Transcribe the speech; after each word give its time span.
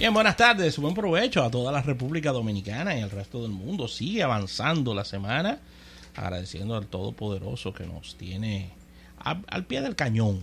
Bien, 0.00 0.14
buenas 0.14 0.38
tardes, 0.38 0.78
buen 0.78 0.94
provecho 0.94 1.44
a 1.44 1.50
toda 1.50 1.70
la 1.70 1.82
República 1.82 2.32
Dominicana 2.32 2.96
y 2.96 3.02
al 3.02 3.10
resto 3.10 3.42
del 3.42 3.50
mundo. 3.50 3.86
Sigue 3.86 4.22
avanzando 4.22 4.94
la 4.94 5.04
semana, 5.04 5.58
agradeciendo 6.16 6.74
al 6.74 6.86
Todopoderoso 6.86 7.74
que 7.74 7.84
nos 7.84 8.16
tiene 8.16 8.70
al 9.18 9.66
pie 9.66 9.82
del 9.82 9.96
cañón 9.96 10.40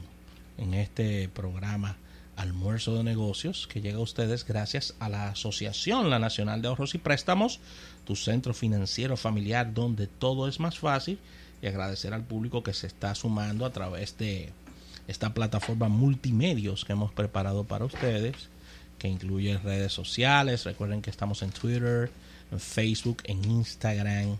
en 0.60 0.76
este 0.76 1.28
programa 1.30 1.98
Almuerzo 2.36 2.98
de 2.98 3.04
Negocios 3.04 3.66
que 3.66 3.82
llega 3.82 3.98
a 3.98 4.02
ustedes 4.02 4.46
gracias 4.46 4.94
a 5.00 5.10
la 5.10 5.30
Asociación 5.30 6.12
La 6.12 6.20
Nacional 6.20 6.62
de 6.62 6.68
Ahorros 6.68 6.94
y 6.94 7.00
Préstamos, 7.00 7.60
tu 8.06 8.16
centro 8.16 8.54
financiero 8.54 9.18
familiar 9.18 9.74
donde 9.74 10.06
todo 10.06 10.48
es 10.48 10.60
más 10.60 10.78
fácil 10.78 11.18
y 11.64 11.66
agradecer 11.66 12.14
al 12.14 12.22
público 12.22 12.62
que 12.62 12.76
se 12.76 12.86
está 12.86 13.16
sumando 13.16 13.66
a 13.66 13.72
través 13.72 14.20
de 14.20 14.52
esta 15.08 15.34
plataforma 15.34 15.90
multimedios 15.90 16.86
que 16.86 16.94
hemos 16.94 17.12
preparado 17.12 17.64
para 17.64 17.86
ustedes 17.86 18.50
que 18.98 19.08
incluye 19.08 19.58
redes 19.58 19.94
sociales. 19.94 20.66
Recuerden 20.66 21.02
que 21.02 21.10
estamos 21.10 21.42
en 21.42 21.52
Twitter, 21.52 22.12
en 22.52 22.60
Facebook, 22.60 23.18
en 23.26 23.44
Instagram, 23.46 24.38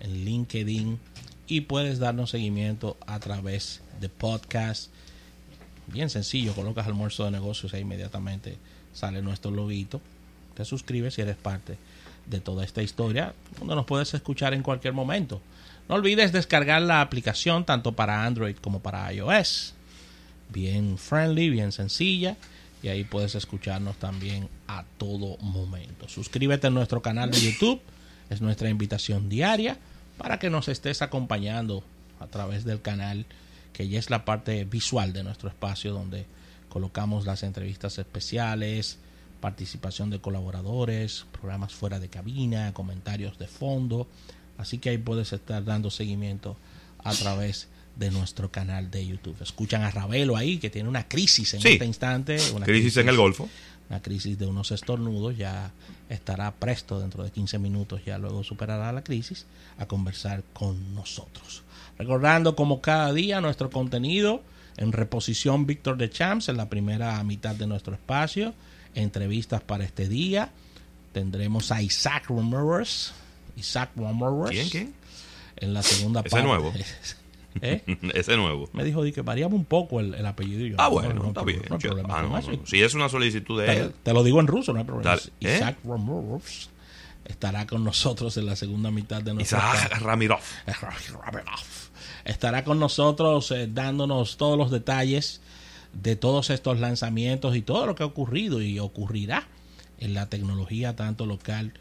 en 0.00 0.24
LinkedIn 0.24 0.98
y 1.46 1.62
puedes 1.62 1.98
darnos 1.98 2.30
seguimiento 2.30 2.96
a 3.06 3.18
través 3.20 3.80
de 4.00 4.08
podcast. 4.08 4.90
Bien 5.86 6.10
sencillo, 6.10 6.54
colocas 6.54 6.86
almuerzo 6.86 7.24
de 7.24 7.30
negocios 7.30 7.72
e 7.74 7.80
inmediatamente 7.80 8.56
sale 8.92 9.22
nuestro 9.22 9.50
loguito. 9.50 10.00
Te 10.54 10.64
suscribes 10.64 11.18
y 11.18 11.22
eres 11.22 11.36
parte 11.36 11.76
de 12.26 12.40
toda 12.40 12.64
esta 12.64 12.82
historia, 12.82 13.34
donde 13.58 13.76
nos 13.76 13.86
puedes 13.86 14.12
escuchar 14.14 14.54
en 14.54 14.62
cualquier 14.62 14.94
momento. 14.94 15.40
No 15.88 15.94
olvides 15.94 16.32
descargar 16.32 16.82
la 16.82 17.00
aplicación 17.00 17.64
tanto 17.64 17.92
para 17.92 18.24
Android 18.24 18.56
como 18.56 18.80
para 18.80 19.12
iOS. 19.12 19.74
Bien 20.48 20.98
friendly, 20.98 21.50
bien 21.50 21.70
sencilla 21.70 22.36
y 22.82 22.88
ahí 22.88 23.04
puedes 23.04 23.34
escucharnos 23.34 23.96
también 23.96 24.48
a 24.68 24.84
todo 24.98 25.36
momento. 25.38 26.08
Suscríbete 26.08 26.66
a 26.66 26.70
nuestro 26.70 27.02
canal 27.02 27.30
de 27.30 27.40
YouTube, 27.40 27.80
es 28.30 28.40
nuestra 28.40 28.68
invitación 28.68 29.28
diaria 29.28 29.78
para 30.18 30.38
que 30.38 30.50
nos 30.50 30.68
estés 30.68 31.02
acompañando 31.02 31.82
a 32.20 32.26
través 32.26 32.64
del 32.64 32.80
canal, 32.80 33.26
que 33.72 33.88
ya 33.88 33.98
es 33.98 34.10
la 34.10 34.24
parte 34.24 34.64
visual 34.64 35.12
de 35.12 35.22
nuestro 35.22 35.48
espacio 35.48 35.92
donde 35.92 36.26
colocamos 36.68 37.26
las 37.26 37.42
entrevistas 37.42 37.98
especiales, 37.98 38.98
participación 39.40 40.10
de 40.10 40.20
colaboradores, 40.20 41.26
programas 41.32 41.74
fuera 41.74 41.98
de 41.98 42.08
cabina, 42.08 42.72
comentarios 42.72 43.38
de 43.38 43.46
fondo, 43.46 44.08
así 44.58 44.78
que 44.78 44.90
ahí 44.90 44.98
puedes 44.98 45.32
estar 45.32 45.64
dando 45.64 45.90
seguimiento 45.90 46.56
a 47.04 47.12
través 47.12 47.68
de 47.96 48.10
nuestro 48.10 48.50
canal 48.50 48.90
de 48.90 49.06
YouTube. 49.06 49.36
Escuchan 49.40 49.82
a 49.82 49.90
Ravelo 49.90 50.36
ahí, 50.36 50.58
que 50.58 50.70
tiene 50.70 50.88
una 50.88 51.08
crisis 51.08 51.54
en 51.54 51.66
este 51.66 51.84
instante. 51.84 52.38
Una 52.54 52.66
crisis, 52.66 52.96
en 52.98 53.08
el 53.08 53.16
Golfo. 53.16 53.48
Una 53.88 54.00
crisis 54.00 54.38
de 54.38 54.46
unos 54.46 54.70
estornudos. 54.70 55.36
Ya 55.36 55.72
estará 56.08 56.52
presto 56.52 57.00
dentro 57.00 57.24
de 57.24 57.30
15 57.30 57.58
minutos, 57.58 58.02
ya 58.04 58.18
luego 58.18 58.44
superará 58.44 58.92
la 58.92 59.02
crisis, 59.02 59.46
a 59.78 59.86
conversar 59.86 60.44
con 60.52 60.94
nosotros. 60.94 61.62
Recordando 61.98 62.54
como 62.54 62.80
cada 62.80 63.12
día 63.12 63.40
nuestro 63.40 63.70
contenido 63.70 64.42
en 64.76 64.92
reposición 64.92 65.66
Víctor 65.66 65.96
de 65.96 66.10
Champs 66.10 66.48
en 66.48 66.58
la 66.58 66.68
primera 66.68 67.22
mitad 67.24 67.54
de 67.54 67.66
nuestro 67.66 67.94
espacio. 67.94 68.54
Entrevistas 68.94 69.62
para 69.62 69.84
este 69.84 70.08
día. 70.08 70.50
Tendremos 71.12 71.72
a 71.72 71.80
Isaac 71.80 72.26
Ramirez. 72.28 73.12
Isaac 73.56 73.90
Ramirez. 73.96 74.50
¿Quién? 74.50 74.68
¿Quién? 74.68 74.94
En 75.56 75.72
la 75.72 75.82
segunda 75.82 76.22
parte. 76.22 76.46
nuevo. 76.46 76.72
¿Eh? 77.62 77.82
Ese 78.14 78.36
nuevo. 78.36 78.68
Me 78.72 78.84
dijo 78.84 79.02
que 79.02 79.22
variamos 79.22 79.58
un 79.58 79.64
poco 79.64 80.00
el, 80.00 80.24
apellido. 80.24 80.76
ah, 80.78 80.88
bueno, 80.88 81.28
está 81.28 81.42
bien. 81.42 81.62
Si 82.64 82.82
es 82.82 82.94
una 82.94 83.08
solicitud 83.08 83.60
de 83.60 83.66
te, 83.66 83.78
él. 83.78 83.94
Te 84.02 84.12
lo 84.12 84.22
digo 84.22 84.40
en 84.40 84.46
ruso, 84.46 84.72
no 84.72 84.80
hay 84.80 84.84
problema. 84.84 85.14
¿eh? 85.14 85.56
Isaac 85.56 85.78
Ramirov 85.84 86.42
estará 87.24 87.66
con 87.66 87.84
nosotros 87.84 88.36
en 88.36 88.46
la 88.46 88.56
segunda 88.56 88.90
mitad 88.90 89.22
de 89.22 89.34
nuestra. 89.34 89.58
Isaac 89.74 90.00
Ramirov. 90.00 90.40
Estará 92.24 92.64
con 92.64 92.78
nosotros 92.78 93.50
eh, 93.50 93.68
dándonos 93.72 94.36
todos 94.36 94.58
los 94.58 94.70
detalles 94.70 95.40
de 95.92 96.16
todos 96.16 96.50
estos 96.50 96.78
lanzamientos 96.78 97.56
y 97.56 97.62
todo 97.62 97.86
lo 97.86 97.94
que 97.94 98.02
ha 98.02 98.06
ocurrido 98.06 98.60
y 98.60 98.78
ocurrirá 98.78 99.48
en 99.98 100.14
la 100.14 100.28
tecnología 100.28 100.94
tanto 100.94 101.26
local 101.26 101.72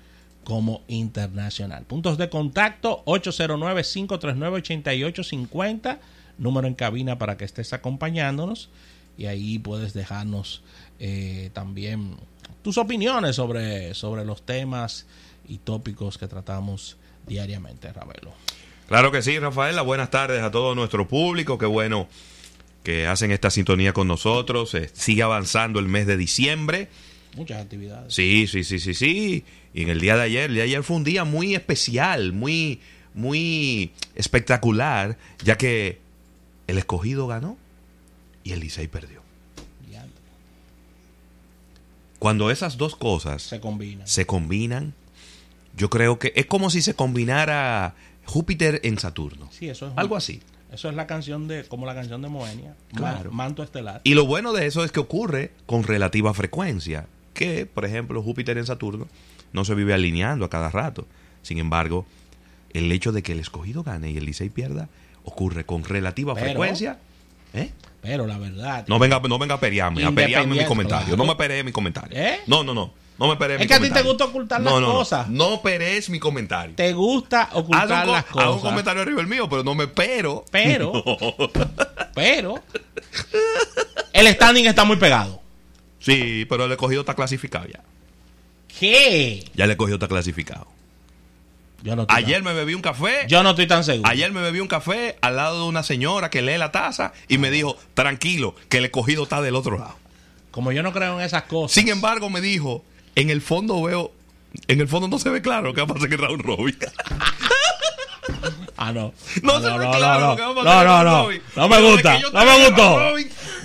como 0.45 0.81
internacional. 0.88 1.83
Puntos 1.83 2.17
de 2.17 2.29
contacto 2.29 3.03
809-539-8850, 3.06 5.97
número 6.38 6.67
en 6.67 6.75
cabina 6.75 7.17
para 7.17 7.35
que 7.35 7.44
estés 7.44 7.73
acompañándonos 7.73 8.69
y 9.17 9.25
ahí 9.25 9.59
puedes 9.59 9.94
dejarnos 9.94 10.61
eh, 11.00 11.50
también 11.51 12.16
tus 12.61 12.78
opiniones 12.78 13.35
sobre, 13.35 13.94
sobre 13.94 14.23
los 14.23 14.44
temas 14.44 15.05
y 15.47 15.57
tópicos 15.57 16.17
que 16.17 16.28
tratamos 16.28 16.97
diariamente, 17.28 17.91
Ravelo. 17.91 18.31
Claro 18.88 19.11
que 19.11 19.22
sí, 19.22 19.39
Rafaela. 19.39 19.81
Buenas 19.81 20.11
tardes 20.11 20.44
a 20.44 20.51
todo 20.51 20.75
nuestro 20.75 21.07
público. 21.07 21.57
Qué 21.57 21.66
bueno 21.66 22.07
que 22.84 23.07
hacen 23.07 23.31
esta 23.31 23.50
sintonía 23.50 23.94
con 23.94 24.07
nosotros. 24.07 24.73
Eh, 24.75 24.89
sigue 24.94 25.23
avanzando 25.23 25.79
el 25.79 25.88
mes 25.88 26.05
de 26.05 26.17
diciembre. 26.17 26.89
Muchas 27.35 27.62
actividades. 27.62 28.13
Sí, 28.13 28.47
sí, 28.47 28.63
sí, 28.63 28.79
sí, 28.79 28.94
sí. 28.94 29.44
Y 29.73 29.84
en 29.84 29.90
el 29.90 30.00
día 30.00 30.16
de 30.16 30.23
ayer, 30.23 30.44
el 30.46 30.53
día 30.53 30.63
de 30.63 30.69
ayer 30.69 30.84
fue 30.84 30.97
un 30.97 31.03
día 31.03 31.23
muy 31.23 31.56
especial, 31.56 32.34
muy, 32.34 32.79
muy 33.13 33.91
espectacular, 34.16 35.18
ya 35.44 35.57
que 35.57 36.00
el 36.68 36.78
escogido 36.78 37.28
ganó 37.28 37.57
y 38.44 38.53
el 38.53 38.59
Licey 38.59 38.88
perdió. 38.88 39.25
Cuando 42.19 42.50
esas 42.50 42.78
dos 42.78 42.96
cosas 42.96 43.44
se 43.44 43.59
combinan. 43.59 44.07
se 44.07 44.25
combinan, 44.25 44.94
yo 45.75 45.90
creo 45.90 46.17
que 46.17 46.34
es 46.35 46.46
como 46.47 46.69
si 46.69 46.81
se 46.81 46.96
combinara 46.96 47.94
Júpiter 48.25 48.79
en 48.84 48.97
Saturno. 48.97 49.50
Sí, 49.52 49.69
eso 49.69 49.88
es 49.88 49.94
algo 49.96 50.16
así. 50.16 50.41
Eso 50.72 50.90
es 50.90 50.96
la 50.96 51.07
canción 51.07 51.47
de, 51.47 51.66
como 51.66 51.85
la 51.85 51.94
canción 51.94 52.22
de 52.22 52.29
Moenia, 52.29 52.75
claro. 52.94 53.31
Manto 53.31 53.62
Estelar. 53.63 54.02
Y 54.03 54.13
lo 54.13 54.25
bueno 54.25 54.53
de 54.53 54.66
eso 54.66 54.84
es 54.84 54.91
que 54.91 55.00
ocurre 55.00 55.52
con 55.66 55.84
relativa 55.84 56.34
frecuencia. 56.34 57.07
Que, 57.35 57.68
por 57.68 57.85
ejemplo, 57.85 58.23
Júpiter 58.23 58.57
en 58.57 58.66
Saturno 58.66 59.07
no 59.53 59.63
se 59.63 59.75
vive 59.75 59.94
alineando 59.94 60.46
a 60.46 60.50
cada 60.50 60.72
rato. 60.72 61.06
Sin 61.44 61.59
embargo, 61.59 62.07
el 62.73 62.91
hecho 62.91 63.12
de 63.12 63.22
que 63.22 63.34
el 63.34 63.40
escogido 63.40 63.84
gane 63.84 64.09
y 64.09 64.18
el 64.18 64.25
Licey 64.25 64.50
pierda 64.50 64.90
ocurre 65.23 65.66
con 65.66 65.84
relativa 65.84 66.35
frecuencia. 66.35 66.97
¿Eh? 67.53 67.69
Pero 68.01 68.25
la 68.25 68.38
verdad. 68.38 68.85
No 68.88 69.00
venga, 69.00 69.19
no 69.19 69.38
venga 69.38 69.56
a 69.56 69.59
periarme, 69.59 70.03
a 70.03 70.12
periarme 70.12 70.56
mi 70.56 70.66
comentario. 70.66 71.16
No 71.16 71.25
me 71.25 71.35
peree 71.35 71.63
mi 71.63 71.72
comentario. 71.72 72.18
¿Eh? 72.18 72.40
No, 72.47 72.63
no, 72.63 72.73
no. 72.73 72.94
No 73.18 73.29
me 73.29 73.38
peree 73.38 73.62
Es 73.62 73.67
que 73.67 73.73
a 73.73 73.79
ti 73.79 73.90
te 73.90 74.02
gusta 74.02 74.25
ocultar 74.25 74.62
las 74.62 74.73
cosas. 74.73 75.29
No, 75.29 75.52
no 75.52 75.62
perees 75.62 76.09
mi 76.09 76.19
comentario. 76.19 76.75
Te 76.75 76.91
gusta 76.94 77.50
ocultar 77.53 78.07
las 78.07 78.25
cosas. 78.25 78.47
Hago 78.47 78.56
un 78.56 78.62
comentario 78.62 79.02
arriba 79.02 79.22
el 79.22 79.28
mío, 79.28 79.47
pero 79.50 79.63
no 79.63 79.73
me 79.73 79.88
pero. 79.88 80.44
Pero. 80.52 80.91
Pero. 82.13 82.63
El 84.13 84.28
standing 84.28 84.67
está 84.67 84.85
muy 84.85 84.96
pegado. 84.96 85.41
Sí, 86.05 86.45
pero 86.47 86.66
el 86.66 86.71
escogido 86.71 87.01
está 87.01 87.16
clasificado 87.16 87.66
ya. 87.66 87.81
¿Qué? 88.79 89.43
Ya 89.55 89.66
le 89.66 89.75
cogió 89.75 89.95
está 89.95 90.07
clasificado. 90.07 90.67
Yo 91.81 91.95
no 91.95 92.05
Ayer 92.09 92.43
me 92.43 92.53
bebí 92.53 92.75
un 92.75 92.81
café. 92.83 93.25
Yo 93.27 93.41
no 93.41 93.51
estoy 93.51 93.67
tan 93.67 93.83
seguro. 93.83 94.07
Ayer 94.07 94.31
me 94.31 94.41
bebí 94.41 94.59
un 94.59 94.67
café 94.67 95.17
al 95.21 95.35
lado 95.35 95.63
de 95.63 95.69
una 95.69 95.81
señora 95.81 96.29
que 96.29 96.43
lee 96.43 96.57
la 96.57 96.71
taza 96.71 97.13
y 97.27 97.39
me 97.39 97.49
dijo, 97.49 97.75
tranquilo, 97.95 98.55
que 98.69 98.77
el 98.77 98.85
escogido 98.85 99.23
está 99.23 99.41
del 99.41 99.55
otro 99.55 99.79
lado. 99.79 99.95
Como 100.51 100.71
yo 100.71 100.83
no 100.83 100.93
creo 100.93 101.19
en 101.19 101.25
esas 101.25 101.43
cosas. 101.43 101.73
Sin 101.73 101.89
embargo, 101.89 102.29
me 102.29 102.39
dijo, 102.39 102.83
en 103.16 103.31
el 103.31 103.41
fondo 103.41 103.81
veo, 103.81 104.11
en 104.67 104.81
el 104.81 104.87
fondo 104.87 105.07
no 105.07 105.17
se 105.17 105.29
ve 105.29 105.41
claro 105.41 105.73
qué 105.73 105.81
va 105.81 105.85
a 105.85 105.93
pasar 105.93 106.09
que 106.09 106.17
Raúl 106.17 106.39
Robin. 106.39 106.77
Ah, 108.88 108.91
no. 108.91 109.13
No, 109.41 109.59
se 109.62 109.78
ve 109.78 109.90
claro 109.97 110.35
qué 110.35 110.41
va 110.41 110.51
a 110.51 110.55
pasar 110.55 110.85
no, 110.85 111.03
no, 111.03 111.28
no. 111.28 111.40
No 111.55 111.70
me 111.70 111.82
gusta. 111.82 112.20
No 112.32 112.46
me 112.46 112.66
gustó 112.66 113.16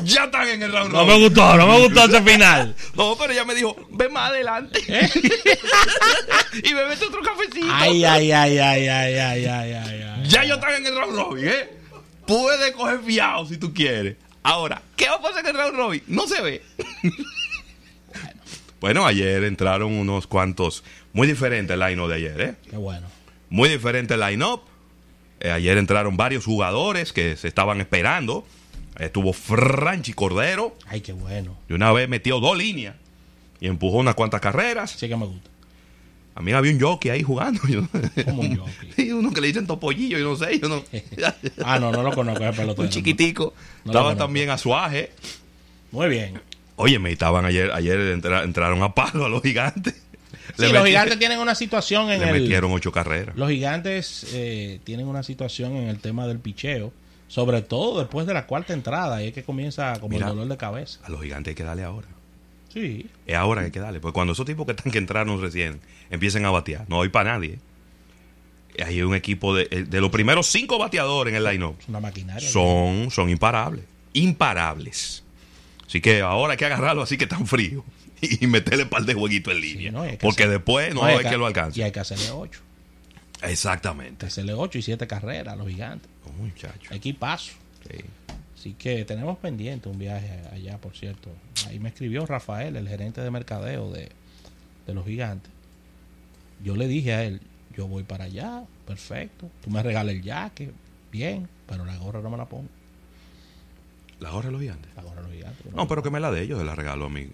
ya 0.05 0.25
están 0.25 0.49
en 0.49 0.62
el 0.62 0.72
round 0.72 0.93
No 0.93 1.05
me 1.05 1.19
gustó, 1.19 1.56
no 1.56 1.67
me 1.67 1.81
gustó 1.81 2.05
ese 2.05 2.22
final. 2.22 2.75
No, 2.94 3.17
pero 3.17 3.32
ella 3.32 3.44
me 3.44 3.55
dijo, 3.55 3.76
ve 3.90 4.08
más 4.08 4.31
adelante. 4.31 4.81
¿Eh? 4.88 5.08
y 6.64 6.72
bebete 6.72 7.06
otro 7.06 7.22
cafecito. 7.22 7.67
Ay, 7.70 8.05
ay, 8.05 8.32
ay, 8.32 8.58
ay, 8.58 8.88
ay, 8.88 9.19
ay, 9.19 9.44
ay, 9.46 9.72
ay, 9.75 10.28
Ya 10.28 10.44
yo 10.44 10.55
están 10.55 10.75
en 10.75 10.87
el 10.87 10.96
round 10.96 11.17
robin, 11.17 11.49
¿eh? 11.49 11.70
Puede 12.26 12.73
coger 12.73 13.00
fiado 13.00 13.46
si 13.46 13.56
tú 13.56 13.73
quieres. 13.73 14.16
Ahora, 14.43 14.82
¿qué 14.96 15.08
va 15.08 15.16
a 15.16 15.23
pasar 15.23 15.40
en 15.40 15.55
el 15.55 15.56
round 15.56 15.76
robin? 15.76 16.02
No 16.06 16.26
se 16.26 16.40
ve. 16.43 16.62
bueno, 18.81 19.06
ayer 19.06 19.44
entraron 19.44 19.93
unos 19.93 20.26
cuantos. 20.26 20.84
Muy 21.12 21.26
diferente 21.26 21.75
el 21.75 21.81
line-up 21.81 22.08
de 22.08 22.14
ayer, 22.14 22.40
¿eh? 22.40 22.55
Qué 22.69 22.76
bueno. 22.76 23.06
Muy 23.49 23.69
diferente 23.69 24.14
el 24.14 24.20
line-up. 24.20 24.62
Eh, 25.40 25.50
ayer 25.50 25.78
entraron 25.78 26.16
varios 26.16 26.44
jugadores 26.44 27.12
que 27.12 27.37
se 27.37 27.48
estaban 27.48 27.81
esperando. 27.81 28.46
Estuvo 28.98 29.32
Franchi 29.32 30.12
Cordero. 30.12 30.76
Ay, 30.87 31.00
qué 31.00 31.12
bueno. 31.12 31.56
Y 31.69 31.72
una 31.72 31.90
vez 31.92 32.08
metió 32.08 32.38
dos 32.40 32.56
líneas 32.56 32.94
y 33.60 33.66
empujó 33.66 33.96
unas 33.98 34.14
cuantas 34.14 34.40
carreras. 34.40 34.90
Sí 34.92 35.08
que 35.08 35.16
me 35.16 35.26
gusta. 35.26 35.48
A 36.34 36.42
mí 36.42 36.52
había 36.52 36.72
un 36.72 36.81
jockey 36.81 37.10
ahí 37.10 37.22
jugando. 37.22 37.60
¿Cómo 38.25 38.42
un 38.42 38.56
jockey? 38.56 39.10
uno 39.12 39.32
que 39.32 39.40
le 39.40 39.48
dicen 39.48 39.66
topollillo, 39.66 40.19
yo 40.19 40.28
no 40.31 40.37
sé. 40.37 40.58
Yo 40.60 40.69
no... 40.69 40.84
ah, 41.64 41.78
no, 41.78 41.90
no 41.90 42.02
lo 42.02 42.12
conozco, 42.12 42.44
Un 42.76 42.88
chiquitico. 42.88 43.54
Estaba 43.84 44.16
también 44.16 44.50
Azuaje. 44.50 45.10
Muy 45.90 46.08
bien. 46.08 46.40
Oye, 46.76 46.98
me 46.98 47.10
estaban 47.12 47.44
ayer, 47.44 47.70
ayer 47.72 47.98
entra- 47.98 48.42
entraron 48.44 48.82
a 48.82 48.94
palo 48.94 49.26
a 49.26 49.28
los 49.28 49.42
gigantes. 49.42 49.94
Sí, 50.58 50.73
los 50.73 50.85
gigantes 50.87 51.19
tienen 51.19 51.38
una 51.38 51.55
situación 51.55 52.11
en 52.11 52.20
Le 52.20 52.29
el... 52.31 52.43
metieron 52.43 52.73
ocho 52.73 52.93
carreras. 52.93 53.37
Los 53.37 53.50
gigantes 53.50 54.26
eh, 54.35 54.81
tienen 54.85 55.06
una 55.06 55.23
situación 55.23 55.76
en 55.76 55.88
el 55.88 55.99
tema 55.99 56.26
del 56.26 56.38
picheo, 56.38 56.93
sobre 57.29 57.62
todo 57.62 58.00
después 58.00 58.26
de 58.26 58.35
la 58.35 58.47
cuarta 58.47 58.73
entrada, 58.73 59.23
y 59.23 59.29
es 59.29 59.32
que 59.35 59.43
comienza 59.44 59.94
como 60.00 60.14
Mira. 60.14 60.26
el 60.29 60.32
dolor 60.35 60.49
de 60.49 60.56
cabeza. 60.56 61.00
A 61.05 61.11
los 61.11 61.23
gigantes 61.23 61.52
hay 61.52 61.55
que 61.55 61.64
darle 61.64 61.85
ahora. 61.85 62.08
Sí, 62.73 63.06
Es 63.26 63.35
ahora 63.35 63.62
que 63.62 63.67
hay 63.67 63.70
que 63.73 63.81
darle. 63.81 63.99
Porque 64.00 64.14
cuando 64.14 64.32
esos 64.32 64.47
tipos 64.47 64.64
que 64.64 64.73
están 64.73 64.93
que 64.93 64.99
entraron 64.99 65.41
recién 65.41 65.81
empiecen 66.08 66.44
a 66.44 66.50
batear, 66.50 66.85
no 66.88 67.02
hay 67.02 67.08
para 67.08 67.32
nadie. 67.32 67.58
Hay 68.85 69.02
un 69.02 69.14
equipo 69.14 69.55
de, 69.55 69.67
eh, 69.73 69.82
de 69.88 70.00
los 70.00 70.11
primeros 70.11 70.47
cinco 70.47 70.79
bateadores 70.79 71.32
en 71.32 71.37
el 71.38 71.44
line-up. 71.44 71.76
una 71.88 71.99
maquinaria. 72.00 72.49
Son, 72.49 73.11
son 73.11 73.29
imparables. 73.29 73.85
Imparables. 74.12 75.23
Así 75.87 76.00
que 76.00 76.20
ahora 76.20 76.52
hay 76.52 76.56
que 76.56 76.64
agarrarlo 76.67 77.02
así 77.02 77.19
que 77.19 77.26
tan 77.26 77.47
frío. 77.47 77.85
Y 78.22 78.46
meterle 78.46 78.84
un 78.84 78.88
par 78.90 79.05
de 79.05 79.14
jueguitos 79.14 79.55
en 79.55 79.61
línea. 79.61 79.93
no, 79.93 80.05
porque 80.20 80.43
hacer- 80.44 80.50
después 80.50 80.94
no, 80.94 81.05
hay 81.05 81.25
que 81.25 81.37
lo 81.37 81.46
alcance. 81.46 81.78
Y 81.81 81.82
hay 81.82 81.93
que 81.93 82.00
hacerle 82.00 82.31
8. 82.31 82.61
Exactamente. 83.43 84.26
Hacerle 84.26 84.52
8 84.55 84.78
y 84.78 84.82
7 84.82 85.06
carreras 85.06 85.55
a 85.55 85.56
los 85.56 85.69
gigantes. 85.69 86.08
Oh, 86.26 86.32
muchacho. 86.43 86.93
Equipazo. 86.94 87.52
Sí. 87.90 87.99
Así 88.58 88.75
que 88.75 89.05
tenemos 89.06 89.38
pendiente 89.38 89.88
un 89.88 89.99
viaje 89.99 90.43
allá, 90.52 90.76
por 90.78 90.94
cierto. 90.94 91.31
Ahí 91.67 91.78
me 91.78 91.88
escribió 91.88 92.26
Rafael, 92.26 92.76
el 92.76 92.87
gerente 92.87 93.22
de 93.22 93.31
mercadeo 93.31 93.90
de, 93.90 94.11
de 94.87 94.94
los 94.94 95.06
gigantes. 95.06 95.50
Yo 96.62 96.76
le 96.76 96.87
dije 96.87 97.14
a 97.14 97.25
él, 97.25 97.40
yo 97.75 97.87
voy 97.88 98.02
para 98.02 98.25
allá, 98.25 98.64
perfecto. 98.87 99.49
Tú 99.64 99.70
me 99.70 99.82
regalas 99.82 100.14
el 100.14 100.23
jaque, 100.23 100.70
bien, 101.11 101.49
pero 101.66 101.87
la 101.87 101.96
gorra 101.96 102.20
no 102.20 102.28
me 102.28 102.37
la 102.37 102.44
pongo. 102.44 102.69
La 104.19 104.28
gorra 104.31 104.46
de 104.49 104.52
los 104.52 104.61
gigantes. 104.61 104.90
La 104.94 105.02
gorra 105.02 105.23
de 105.23 105.28
los 105.28 105.32
gigantes. 105.32 105.73
No, 105.75 105.88
pero 105.88 106.02
que 106.02 106.11
me 106.11 106.20
la 106.20 106.31
de 106.31 106.43
ellos, 106.43 106.58
se 106.58 106.64
la 106.66 106.75
regalo 106.75 107.06
a 107.06 107.08
mi, 107.08 107.28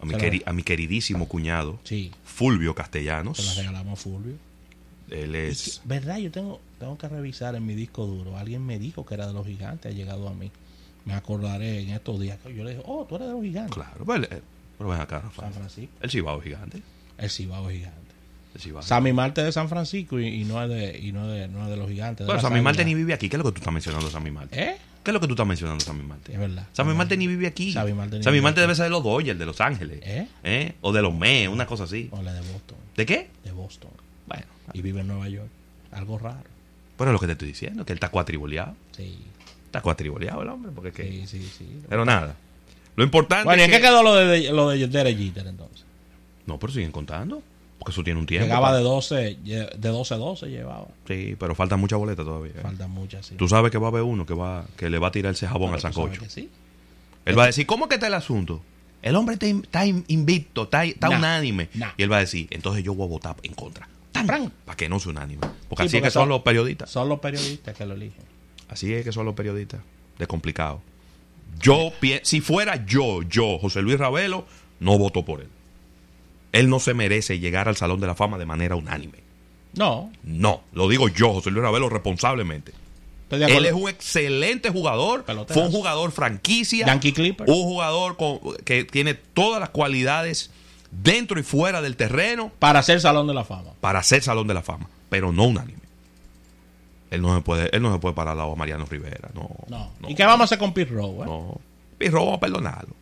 a 0.00 0.04
mi, 0.06 0.14
queri- 0.14 0.42
a 0.46 0.52
mi 0.52 0.62
queridísimo 0.62 1.28
cuñado, 1.28 1.78
Sí, 1.84 2.10
Fulvio 2.24 2.70
se 2.72 2.78
la 2.78 2.82
Castellanos. 2.84 3.56
regalamos 3.56 3.98
a 3.98 4.02
Fulvio. 4.02 4.34
Él 5.10 5.34
es. 5.34 5.80
¿Verdad? 5.84 6.18
Yo 6.18 6.30
tengo, 6.30 6.60
tengo 6.78 6.96
que 6.96 7.08
revisar 7.08 7.54
en 7.56 7.66
mi 7.66 7.74
disco 7.74 8.06
duro. 8.06 8.36
Alguien 8.38 8.64
me 8.64 8.78
dijo 8.78 9.04
que 9.04 9.14
era 9.14 9.26
de 9.26 9.32
los 9.32 9.46
gigantes, 9.46 9.92
ha 9.92 9.94
llegado 9.94 10.28
a 10.28 10.34
mí. 10.34 10.50
Me 11.04 11.14
acordaré 11.14 11.80
en 11.80 11.90
estos 11.90 12.20
días. 12.20 12.38
que 12.42 12.54
Yo 12.54 12.62
le 12.62 12.70
dije, 12.72 12.82
oh, 12.86 13.06
tú 13.08 13.16
eres 13.16 13.26
de 13.28 13.32
los 13.34 13.42
gigantes. 13.42 13.74
Claro, 13.74 14.04
pues, 14.04 14.22
eh, 14.30 14.40
pero 14.78 14.90
ven 14.90 15.00
acá, 15.00 15.18
Rafael. 15.20 15.52
San 15.52 15.60
Francisco. 15.60 15.92
El 16.00 16.10
Cibao 16.10 16.40
gigante. 16.40 16.82
El 17.18 17.30
Cibao 17.30 17.68
gigante. 17.68 17.98
El 18.54 18.60
Cibao. 18.60 18.82
Sammy 18.82 19.12
Marte 19.12 19.42
de 19.42 19.50
San 19.52 19.68
Francisco 19.68 20.20
y, 20.20 20.26
y 20.28 20.44
no 20.44 20.62
es 20.62 20.68
de 20.68 20.98
y 20.98 21.12
no 21.12 21.32
es 21.32 21.40
de, 21.40 21.48
no 21.48 21.64
es 21.64 21.70
de 21.70 21.76
los 21.76 21.88
gigantes. 21.88 22.26
las 22.28 22.42
Sammy 22.42 22.60
Marte 22.60 22.84
ni 22.84 22.94
vive 22.94 23.12
aquí. 23.14 23.28
¿Qué 23.28 23.36
es 23.36 23.38
lo 23.38 23.44
que 23.46 23.52
tú 23.52 23.58
estás 23.58 23.72
mencionando 23.72 24.08
Sammy 24.10 24.30
Marte? 24.30 24.60
¿Eh? 24.62 24.76
¿Qué 25.02 25.10
es 25.10 25.14
lo 25.14 25.20
que 25.20 25.26
tú 25.26 25.32
estás 25.32 25.46
mencionando 25.46 25.82
Sammy 25.84 26.02
Marte? 26.02 26.32
Es 26.32 26.38
verdad. 26.38 26.66
Sammy 26.72 26.94
Marte 26.94 27.16
ni 27.16 27.26
vive 27.26 27.46
aquí. 27.46 27.72
Sammy 27.72 27.94
Marte 27.94 28.22
Sammy 28.22 28.40
debe 28.40 28.74
ser 28.74 28.84
de 28.84 28.90
los 28.90 29.02
Dodgers, 29.02 29.38
de 29.38 29.46
Los 29.46 29.60
Ángeles. 29.60 30.00
¿Eh? 30.02 30.26
¿Eh? 30.44 30.74
O 30.82 30.92
de 30.92 31.00
los 31.02 31.14
Mets, 31.14 31.48
una 31.48 31.66
cosa 31.66 31.84
así. 31.84 32.10
No, 32.12 32.22
la 32.22 32.32
de 32.34 32.40
Boston. 32.40 32.76
¿De 32.96 33.06
qué? 33.06 33.30
De 33.44 33.52
Boston. 33.52 33.90
Bueno, 34.26 34.44
Y 34.74 34.82
vive 34.82 35.00
en 35.00 35.08
Nueva 35.08 35.28
York. 35.28 35.48
Algo 35.92 36.18
raro. 36.18 36.44
pero 36.98 37.10
es 37.10 37.12
lo 37.14 37.18
que 37.18 37.26
te 37.26 37.32
estoy 37.32 37.48
diciendo, 37.48 37.84
que 37.86 37.92
él 37.92 37.96
está 37.96 38.10
cuatriboleado. 38.10 38.76
Sí. 38.96 39.18
Está 39.66 39.80
cuatriboleado 39.80 40.42
el 40.42 40.48
hombre, 40.48 40.70
porque 40.74 40.92
que... 40.92 41.26
Sí, 41.26 41.26
sí, 41.26 41.50
sí. 41.58 41.80
Pero 41.88 42.04
nada. 42.04 42.34
Lo 42.96 43.04
importante 43.04 43.44
Bueno, 43.44 43.62
¿y 43.62 43.64
en 43.64 43.70
qué 43.70 43.76
que... 43.78 43.82
quedó 43.82 44.02
lo 44.02 44.14
de, 44.16 44.52
lo 44.52 44.68
de 44.68 44.86
Derek 44.86 45.16
Jeter 45.16 45.46
entonces? 45.46 45.84
No, 46.46 46.58
pero 46.58 46.72
siguen 46.72 46.92
contando. 46.92 47.42
Porque 47.80 47.90
eso 47.90 48.04
tiene 48.04 48.20
un 48.20 48.26
tiempo. 48.26 48.44
Llegaba 48.44 48.76
de 48.76 48.82
12, 48.82 49.38
lle- 49.42 49.72
de 49.74 49.88
12 49.88 50.14
a 50.14 50.16
12 50.18 50.46
llevaba. 50.50 50.86
Sí, 51.08 51.34
pero 51.40 51.54
falta 51.56 51.76
mucha 51.76 51.96
boleta 51.96 52.22
todavía. 52.22 52.52
¿eh? 52.52 52.60
Faltan 52.62 52.90
muchas, 52.90 53.26
sí. 53.26 53.34
Tú 53.36 53.48
sabes 53.48 53.72
que 53.72 53.78
va 53.78 53.86
a 53.86 53.90
haber 53.90 54.02
uno 54.02 54.24
que 54.26 54.34
va 54.34 54.66
que 54.76 54.88
le 54.90 54.98
va 54.98 55.08
a 55.08 55.10
tirar 55.10 55.32
ese 55.32 55.48
jabón 55.48 55.70
Pero 55.72 55.74
al 55.76 55.80
sancocho. 55.80 56.22
sí. 56.28 56.48
Él 57.24 57.36
va 57.38 57.44
a 57.44 57.46
decir, 57.46 57.66
¿cómo 57.66 57.88
que 57.88 57.94
está 57.96 58.06
el 58.06 58.14
asunto? 58.14 58.62
El 59.02 59.16
hombre 59.16 59.32
está, 59.34 59.46
in- 59.48 59.62
está 59.62 59.86
in- 59.86 60.04
invicto, 60.08 60.64
está, 60.64 60.84
está 60.84 61.08
Nah, 61.08 61.16
unánime. 61.18 61.68
nah. 61.74 61.88
Y 61.96 62.02
él 62.02 62.12
va 62.12 62.18
a 62.18 62.20
decir, 62.20 62.46
entonces 62.50 62.84
yo 62.84 62.94
voy 62.94 63.06
a 63.06 63.08
votar 63.10 63.36
en 63.42 63.54
contra. 63.54 63.88
Tan. 64.12 64.26
Para 64.26 64.76
que 64.76 64.88
no 64.88 65.00
sea 65.00 65.12
unánime. 65.12 65.40
Porque 65.68 65.84
Sí, 65.84 65.88
así 65.88 65.96
es 65.96 66.02
que 66.02 66.10
son 66.10 66.22
son- 66.24 66.28
los 66.28 66.42
periodistas. 66.42 66.90
Son 66.90 67.08
los 67.08 67.18
periodistas 67.20 67.74
que 67.76 67.86
lo 67.86 67.94
eligen. 67.94 68.22
Así 68.68 68.92
es 68.92 69.04
que 69.04 69.12
son 69.12 69.24
los 69.24 69.34
periodistas. 69.34 69.80
De 70.18 70.26
complicado. 70.26 70.82
Yo, 71.60 71.92
si 72.22 72.40
fuera 72.42 72.84
yo, 72.86 73.22
yo, 73.22 73.58
José 73.58 73.80
Luis 73.82 73.98
Ravelo, 73.98 74.44
no 74.80 74.98
voto 74.98 75.24
por 75.24 75.40
él. 75.40 75.48
Él 76.52 76.68
no 76.68 76.80
se 76.80 76.94
merece 76.94 77.38
llegar 77.38 77.68
al 77.68 77.76
Salón 77.76 78.00
de 78.00 78.06
la 78.06 78.14
Fama 78.14 78.38
de 78.38 78.46
manera 78.46 78.76
unánime. 78.76 79.18
No, 79.74 80.10
No, 80.24 80.62
lo 80.72 80.88
digo 80.88 81.08
yo, 81.08 81.32
José 81.34 81.50
Luis 81.50 81.62
Ravelo, 81.62 81.88
responsablemente. 81.88 82.72
Él 83.30 83.64
es 83.66 83.72
un 83.72 83.88
excelente 83.88 84.70
jugador. 84.70 85.24
Fue 85.48 85.62
un 85.62 85.70
jugador 85.70 86.10
franquicia. 86.10 86.84
Yankee 86.86 87.12
Clipper. 87.12 87.48
Un 87.48 87.62
jugador 87.62 88.16
con- 88.16 88.40
que 88.64 88.82
tiene 88.82 89.14
todas 89.14 89.60
las 89.60 89.70
cualidades 89.70 90.50
dentro 90.90 91.38
y 91.38 91.44
fuera 91.44 91.80
del 91.80 91.94
terreno 91.94 92.50
Para 92.58 92.82
ser 92.82 93.00
Salón 93.00 93.28
de 93.28 93.34
la 93.34 93.44
Fama. 93.44 93.70
para 93.80 94.02
ser 94.02 94.24
Salón 94.24 94.48
de 94.48 94.54
la 94.54 94.62
Fama, 94.62 94.88
pero 95.08 95.30
no 95.30 95.44
unánime. 95.44 95.78
Él 97.12 97.22
no 97.22 97.32
se 97.36 97.42
puede, 97.42 97.70
él 97.74 97.80
no 97.82 97.92
se 97.92 98.00
puede 98.00 98.14
parar 98.16 98.32
al 98.32 98.38
lado 98.38 98.52
a 98.52 98.56
Mariano 98.56 98.84
Rivera. 98.86 99.30
No. 99.34 99.48
No. 99.68 99.92
no, 100.00 100.10
¿Y 100.10 100.16
qué 100.16 100.24
vamos 100.24 100.40
a 100.40 100.44
hacer 100.46 100.58
con 100.58 100.74
Rose? 100.74 100.90
eh? 101.22 101.24
No. 101.26 101.60
Pirro, 101.98 102.34
a 102.34 102.40
perdonarlo. 102.40 102.94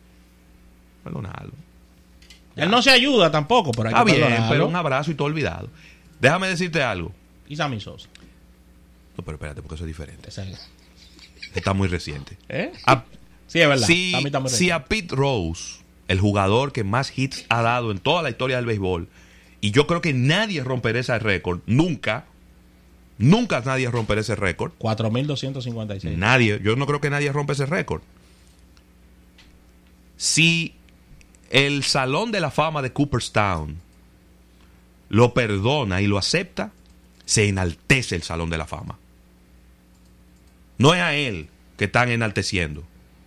Él 2.63 2.69
no 2.71 2.81
se 2.81 2.91
ayuda 2.91 3.31
tampoco, 3.31 3.71
pero 3.71 3.89
hay 3.89 3.93
Está 3.95 4.05
que 4.05 4.15
bien, 4.17 4.43
pero 4.49 4.67
un 4.67 4.75
abrazo 4.75 5.11
y 5.11 5.15
todo 5.15 5.27
olvidado. 5.27 5.69
Déjame 6.19 6.47
decirte 6.47 6.81
algo. 6.83 7.11
Y 7.47 7.55
Sammy 7.55 7.79
Sosa. 7.79 8.07
No, 9.17 9.23
pero 9.23 9.35
espérate, 9.35 9.61
porque 9.61 9.75
eso 9.75 9.83
es 9.83 9.87
diferente. 9.87 10.29
Ese- 10.29 10.55
Está 11.55 11.73
muy 11.73 11.87
reciente. 11.87 12.37
¿Eh? 12.47 12.71
A- 12.85 13.03
Sí, 13.47 13.59
es 13.59 13.67
verdad. 13.67 13.87
si, 13.87 14.13
está 14.13 14.39
muy 14.39 14.49
si 14.51 14.69
a 14.69 14.85
Pete 14.85 15.15
Rose, 15.15 15.79
el 16.07 16.19
jugador 16.19 16.71
que 16.71 16.83
más 16.83 17.17
hits 17.17 17.45
ha 17.49 17.61
dado 17.63 17.89
en 17.91 17.97
toda 17.97 18.21
la 18.21 18.29
historia 18.29 18.57
del 18.57 18.65
béisbol, 18.67 19.07
y 19.61 19.71
yo 19.71 19.87
creo 19.87 20.01
que 20.01 20.13
nadie 20.13 20.63
romperá 20.63 20.99
ese 20.99 21.17
récord, 21.17 21.59
nunca, 21.65 22.25
nunca 23.17 23.59
nadie 23.61 23.89
romperá 23.89 24.21
ese 24.21 24.35
récord. 24.35 24.71
4.256. 24.77 26.15
Nadie, 26.15 26.59
yo 26.63 26.75
no 26.75 26.85
creo 26.85 27.01
que 27.01 27.09
nadie 27.09 27.31
rompa 27.31 27.53
ese 27.53 27.65
récord. 27.65 28.01
Si 30.17 30.75
el 31.49 31.83
Salón 31.83 32.31
de 32.31 32.39
la 32.39 32.51
Fama 32.51 32.81
de 32.81 32.91
Cooperstown 32.93 33.77
lo 35.09 35.33
perdona 35.33 36.01
y 36.01 36.07
lo 36.07 36.17
acepta, 36.17 36.71
se 37.25 37.47
enaltece 37.47 38.15
el 38.15 38.23
Salón 38.23 38.49
de 38.49 38.57
la 38.57 38.65
Fama. 38.67 38.97
No 40.77 40.93
es 40.93 41.01
a 41.01 41.13
él 41.15 41.47
que 41.77 41.85
están 41.85 42.09
enalteciendo 42.09 42.83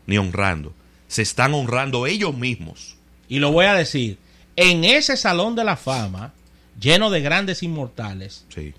ni 0.06 0.18
honrando. 0.18 0.72
Se 1.08 1.22
están 1.22 1.54
honrando 1.54 2.06
ellos 2.06 2.34
mismos. 2.36 2.96
Y 3.28 3.38
lo 3.38 3.52
voy 3.52 3.66
a 3.66 3.74
decir. 3.74 4.18
En 4.56 4.84
ese 4.84 5.16
Salón 5.16 5.54
de 5.56 5.64
la 5.64 5.76
Fama, 5.76 6.32
lleno 6.80 7.10
de 7.10 7.20
grandes 7.20 7.62
inmortales, 7.62 8.44
Sí. 8.54 8.74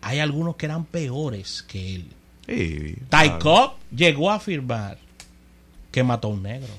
hay 0.00 0.18
algunos 0.20 0.56
que 0.56 0.66
eran 0.66 0.84
peores 0.84 1.62
que 1.62 1.96
él. 1.96 2.06
Sí, 2.46 2.96
Ty. 3.08 3.30
Cobb 3.40 3.74
llegó 3.94 4.30
a 4.30 4.36
afirmar 4.36 4.98
que 5.90 6.02
mató 6.02 6.28
a 6.28 6.30
un 6.32 6.42
negro. 6.42 6.72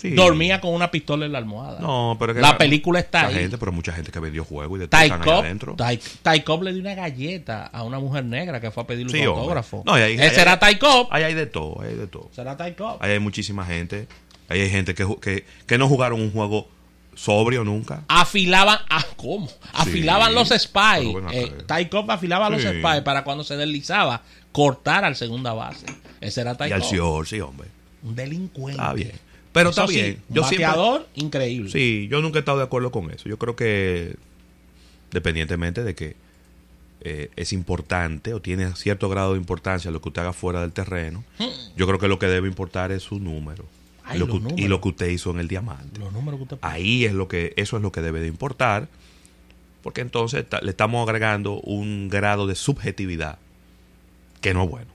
Sí. 0.00 0.10
Dormía 0.12 0.62
con 0.62 0.72
una 0.72 0.90
pistola 0.90 1.26
en 1.26 1.32
la 1.32 1.38
almohada. 1.38 1.78
No, 1.80 2.16
pero 2.18 2.32
que 2.32 2.40
la 2.40 2.56
película 2.56 3.00
está 3.00 3.26
ahí. 3.26 3.34
gente, 3.34 3.58
pero 3.58 3.70
mucha 3.70 3.92
gente 3.92 4.10
que 4.10 4.18
vendió 4.18 4.44
juego 4.46 4.76
y 4.76 4.80
de 4.80 4.88
todo 4.88 5.00
están 5.00 5.20
Cobb, 5.20 5.44
adentro. 5.44 5.76
Ty, 5.76 5.98
Ty 6.22 6.40
Cobb 6.42 6.62
le 6.62 6.72
dio 6.72 6.80
una 6.80 6.94
galleta 6.94 7.66
a 7.66 7.82
una 7.82 7.98
mujer 7.98 8.24
negra 8.24 8.60
que 8.62 8.70
fue 8.70 8.82
a 8.82 8.86
pedirle 8.86 9.12
Sí, 9.12 9.18
un 9.18 9.26
hombre. 9.28 9.40
autógrafo. 9.42 9.82
No, 9.84 9.92
ahí- 9.92 10.14
Ese 10.14 10.22
ahí- 10.36 10.40
era 10.40 10.58
Ty 10.58 10.76
Cobb. 10.78 11.08
Ahí 11.10 11.24
hay 11.24 11.34
de 11.34 11.44
todo, 11.46 11.82
ahí 11.82 11.90
hay 11.90 11.96
de 11.96 12.06
todo. 12.06 12.30
Será 12.34 12.56
Ty 12.56 12.72
Cobb. 12.72 12.96
Ahí 13.00 13.12
hay 13.12 13.18
muchísima 13.18 13.66
gente. 13.66 14.08
Ahí 14.48 14.60
hay 14.62 14.70
gente 14.70 14.94
que, 14.94 15.06
que, 15.20 15.44
que 15.66 15.76
no 15.76 15.86
jugaron 15.86 16.20
un 16.20 16.32
juego 16.32 16.66
sobrio 17.14 17.62
nunca. 17.64 18.02
Afilaban, 18.08 18.78
ah, 18.88 19.04
¿cómo? 19.16 19.48
Afilaban 19.74 20.34
los 20.34 20.48
spies. 20.48 21.14
Eh, 21.32 21.52
Ty 21.66 21.86
Cobb 21.90 22.10
afilaba 22.10 22.48
los 22.48 22.62
Sí. 22.62 22.68
spies 22.68 23.02
para 23.04 23.22
cuando 23.24 23.44
se 23.44 23.56
deslizaba 23.56 24.22
cortar 24.52 25.04
al 25.04 25.14
segunda 25.14 25.52
base. 25.52 25.84
Ese 26.22 26.40
era 26.40 26.56
Ty 26.56 26.68
Y 26.68 26.72
al. 26.72 26.82
Sior, 26.82 27.26
sí, 27.26 27.40
hombre. 27.40 27.68
Un 28.02 28.14
delincuente. 28.16 28.80
Está 28.80 28.94
bien. 28.94 29.12
Pero 29.52 29.70
Eso 29.70 29.80
está 29.82 29.92
sí, 29.92 30.00
bien. 30.00 30.22
un 30.28 30.34
Yo 30.36 30.44
siempre, 30.44 30.66
bateador 30.66 31.08
increíble. 31.14 31.70
sí, 31.70 32.06
yo 32.08 32.20
nunca 32.20 32.38
he 32.38 32.40
estado 32.40 32.58
de 32.58 32.64
acuerdo 32.64 32.90
con 32.92 33.10
eso. 33.10 33.28
Yo 33.28 33.36
creo 33.38 33.56
que, 33.56 34.14
dependientemente 35.10 35.82
de 35.82 35.94
que 35.94 36.16
eh, 37.02 37.30
es 37.34 37.52
importante 37.52 38.34
o 38.34 38.40
tiene 38.40 38.74
cierto 38.76 39.08
grado 39.08 39.32
de 39.32 39.38
importancia 39.38 39.90
lo 39.90 40.00
que 40.00 40.08
usted 40.10 40.22
haga 40.22 40.32
fuera 40.32 40.60
del 40.60 40.72
terreno, 40.72 41.24
yo 41.76 41.86
creo 41.86 41.98
que 41.98 42.08
lo 42.08 42.18
que 42.18 42.26
debe 42.26 42.46
importar 42.46 42.92
es 42.92 43.02
su 43.02 43.18
número. 43.18 43.64
Ay, 44.04 44.16
y, 44.16 44.20
lo 44.20 44.26
que, 44.26 44.36
y 44.36 44.40
números. 44.40 44.68
lo 44.68 44.80
que 44.80 44.88
usted 44.88 45.08
hizo 45.08 45.30
en 45.30 45.40
el 45.40 45.48
diamante. 45.48 45.98
Los 45.98 46.12
números 46.12 46.38
que 46.38 46.42
usted 46.44 46.56
puso. 46.58 46.72
Ahí 46.72 47.04
es 47.04 47.12
lo 47.12 47.26
que, 47.26 47.52
eso 47.56 47.76
es 47.76 47.82
lo 47.82 47.90
que 47.90 48.02
debe 48.02 48.20
de 48.20 48.28
importar, 48.28 48.88
porque 49.82 50.00
entonces 50.00 50.44
le 50.62 50.70
estamos 50.70 51.08
agregando 51.08 51.60
un 51.60 52.08
grado 52.08 52.46
de 52.46 52.54
subjetividad 52.54 53.38
que 54.40 54.54
no 54.54 54.64
es 54.64 54.70
bueno. 54.70 54.90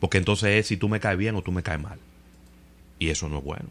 Porque 0.00 0.18
entonces 0.18 0.50
es 0.60 0.66
si 0.66 0.76
tú 0.76 0.88
me 0.88 1.00
caes 1.00 1.18
bien 1.18 1.36
o 1.36 1.42
tú 1.42 1.52
me 1.52 1.62
caes 1.62 1.80
mal. 1.80 1.98
Y 2.98 3.08
eso 3.10 3.28
no 3.28 3.38
es 3.38 3.44
bueno. 3.44 3.68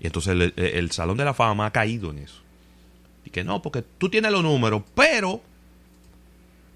Y 0.00 0.06
entonces 0.06 0.32
el, 0.32 0.52
el 0.56 0.90
Salón 0.90 1.16
de 1.16 1.24
la 1.24 1.34
Fama 1.34 1.66
ha 1.66 1.70
caído 1.72 2.10
en 2.10 2.18
eso. 2.18 2.40
Y 3.24 3.30
que 3.30 3.44
no, 3.44 3.60
porque 3.62 3.82
tú 3.98 4.08
tienes 4.08 4.30
los 4.32 4.42
números, 4.42 4.82
pero 4.94 5.42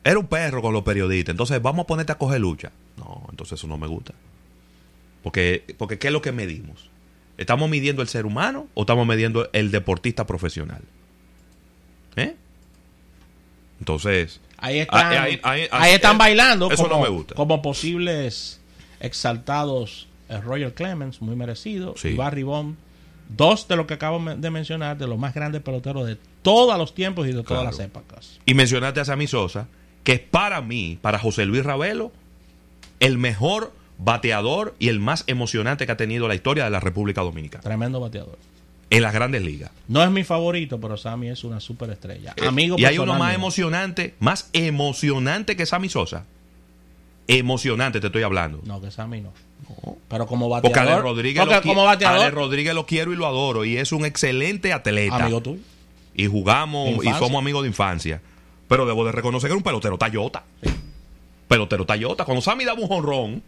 era 0.02 0.18
un 0.18 0.26
perro 0.26 0.60
con 0.62 0.72
los 0.74 0.82
periodistas. 0.82 1.32
Entonces 1.32 1.60
vamos 1.62 1.84
a 1.84 1.86
ponerte 1.86 2.12
a 2.12 2.18
coger 2.18 2.40
lucha. 2.40 2.70
No, 2.96 3.26
entonces 3.30 3.58
eso 3.58 3.66
no 3.66 3.78
me 3.78 3.86
gusta. 3.86 4.12
Porque, 5.22 5.64
porque 5.78 5.98
¿qué 5.98 6.08
es 6.08 6.12
lo 6.12 6.20
que 6.22 6.32
medimos? 6.32 6.90
¿Estamos 7.38 7.68
midiendo 7.70 8.02
el 8.02 8.08
ser 8.08 8.26
humano 8.26 8.68
o 8.74 8.82
estamos 8.82 9.06
midiendo 9.06 9.48
el 9.52 9.70
deportista 9.70 10.26
profesional? 10.26 10.82
¿Eh? 12.16 12.36
Entonces, 13.80 14.40
Ahí 14.58 14.78
están, 14.78 15.06
Ahí- 15.12 15.16
ahí- 15.16 15.40
ahí- 15.42 15.68
ahí 15.70 15.92
están 15.94 16.14
eh, 16.16 16.18
bailando 16.18 16.70
eso 16.70 16.84
como, 16.84 16.94
no 16.96 17.02
me 17.02 17.08
gusta. 17.08 17.34
como 17.34 17.60
posibles 17.60 18.60
exaltados 19.00 20.06
eh, 20.06 20.13
Roger 20.28 20.74
Clemens, 20.74 21.20
muy 21.22 21.36
merecido, 21.36 21.94
Sí. 21.96 22.08
y 22.08 22.14
Barry 22.16 22.42
Bond, 22.42 22.76
dos 23.28 23.68
de 23.68 23.76
los 23.76 23.86
que 23.86 23.94
acabo 23.94 24.22
de 24.34 24.50
mencionar, 24.50 24.96
de 24.98 25.06
los 25.06 25.18
más 25.18 25.34
grandes 25.34 25.62
peloteros 25.62 26.06
de 26.06 26.18
todos 26.42 26.76
los 26.78 26.94
tiempos 26.94 27.26
y 27.26 27.32
de 27.32 27.42
todas 27.42 27.46
Claro. 27.62 27.64
las 27.64 27.78
épocas. 27.80 28.40
y 28.46 28.54
mencionaste 28.54 29.00
a 29.00 29.04
Sammy 29.04 29.26
Sosa, 29.26 29.66
que 30.02 30.12
es 30.14 30.20
para 30.20 30.60
mí, 30.60 30.98
para 31.00 31.18
José 31.18 31.46
Luis 31.46 31.64
Ravelo, 31.64 32.12
el 33.00 33.18
mejor 33.18 33.72
bateador 33.98 34.74
y 34.78 34.88
el 34.88 34.98
más 35.00 35.24
emocionante 35.26 35.86
que 35.86 35.92
ha 35.92 35.96
tenido 35.96 36.28
la 36.28 36.34
historia 36.34 36.64
de 36.64 36.70
la 36.70 36.80
República 36.80 37.20
Dominicana. 37.22 37.62
Tremendo 37.62 38.00
bateador. 38.00 38.38
En 38.90 39.02
las 39.02 39.14
grandes 39.14 39.42
ligas. 39.42 39.70
No 39.88 40.02
es 40.04 40.10
mi 40.10 40.24
favorito, 40.24 40.78
pero 40.80 40.96
Sammy 40.96 41.28
es 41.28 41.42
una 41.42 41.58
superestrella. 41.60 42.34
Amigo 42.46 42.76
Eh, 42.76 42.82
y 42.82 42.84
hay 42.84 42.98
uno 42.98 43.14
más 43.18 43.34
emocionante, 43.34 44.14
más 44.20 44.50
emocionante 44.52 45.56
que 45.56 45.64
Sammy 45.66 45.88
Sosa. 45.88 46.24
Emocionante 47.26 48.00
te 48.00 48.08
estoy 48.08 48.22
hablando. 48.22 48.60
No, 48.64 48.80
que 48.80 48.90
Sammy 48.90 49.20
no. 49.20 49.32
Pero 50.08 50.26
como 50.26 50.48
Porque 50.48 50.68
bateador. 50.68 50.92
Ale 50.92 51.02
Rodríguez, 51.02 51.40
porque 51.42 51.54
lo, 51.54 51.60
qui- 51.62 51.68
como 51.68 51.84
bateador. 51.84 52.20
Ale 52.20 52.30
Rodríguez 52.30 52.74
lo 52.74 52.86
quiero 52.86 53.12
y 53.12 53.16
lo 53.16 53.26
adoro. 53.26 53.64
Y 53.64 53.76
es 53.78 53.92
un 53.92 54.04
excelente 54.04 54.72
atleta. 54.72 55.16
amigo 55.16 55.40
tuyo. 55.40 55.60
y 56.14 56.26
jugamos 56.26 57.04
y 57.04 57.08
somos 57.14 57.40
amigos 57.40 57.62
de 57.62 57.68
infancia. 57.68 58.20
Pero 58.68 58.86
debo 58.86 59.04
de 59.04 59.12
reconocer 59.12 59.48
que 59.48 59.52
era 59.52 59.56
un 59.58 59.62
pelotero 59.62 59.98
Tayota. 59.98 60.44
Pelotero 61.48 61.84
Tayota. 61.86 62.24
Cuando 62.24 62.40
Sammy 62.42 62.64
daba 62.64 62.80
un 62.80 62.88
jonrón, 62.88 63.42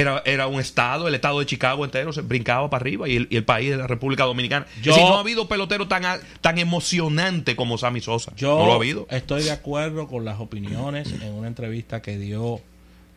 era, 0.00 0.22
era 0.24 0.46
un 0.46 0.60
estado, 0.60 1.08
el 1.08 1.14
estado 1.14 1.38
de 1.40 1.46
Chicago 1.46 1.84
entero 1.84 2.12
se 2.12 2.20
brincaba 2.22 2.68
para 2.70 2.82
arriba 2.82 3.08
y 3.08 3.16
el, 3.16 3.28
y 3.30 3.36
el 3.36 3.44
país 3.44 3.70
de 3.70 3.76
la 3.76 3.86
República 3.86 4.24
Dominicana. 4.24 4.66
Yo- 4.82 4.90
Es 4.92 4.96
decir, 4.96 5.02
no 5.10 5.16
ha 5.16 5.20
habido 5.20 5.48
pelotero 5.48 5.88
tan, 5.88 6.02
tan 6.40 6.58
emocionante 6.58 7.56
como 7.56 7.78
Sammy 7.78 8.00
Sosa. 8.00 8.32
Yo 8.36 8.58
no 8.58 8.66
lo 8.66 8.72
ha 8.72 8.76
habido. 8.76 9.06
estoy 9.10 9.42
de 9.42 9.50
acuerdo 9.52 10.06
con 10.08 10.24
las 10.24 10.40
opiniones 10.40 11.12
en 11.22 11.32
una 11.32 11.48
entrevista 11.48 12.02
que 12.02 12.18
dio 12.18 12.60